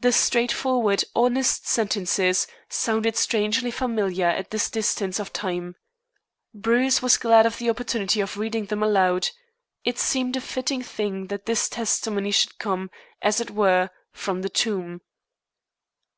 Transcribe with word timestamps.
The 0.00 0.10
straightforward, 0.12 1.04
honest 1.14 1.68
sentences 1.68 2.46
sounded 2.70 3.14
strangely 3.18 3.70
familiar 3.70 4.24
at 4.28 4.50
this 4.52 4.70
distance 4.70 5.20
of 5.20 5.34
time. 5.34 5.76
Bruce 6.54 7.02
was 7.02 7.18
glad 7.18 7.44
of 7.44 7.58
the 7.58 7.68
opportunity 7.68 8.22
of 8.22 8.38
reading 8.38 8.64
them 8.64 8.82
aloud. 8.82 9.28
It 9.84 9.98
seemed 9.98 10.34
a 10.34 10.40
fitting 10.40 10.80
thing 10.82 11.26
that 11.26 11.44
this 11.44 11.68
testimony 11.68 12.30
should 12.30 12.58
come, 12.58 12.90
as 13.20 13.38
it 13.38 13.50
were, 13.50 13.90
from 14.12 14.40
the 14.40 14.48
tomb. 14.48 15.02